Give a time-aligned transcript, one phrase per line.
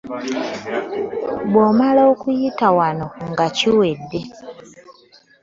[1.51, 4.19] Bwe mmala okuyita wano nga kiwedde.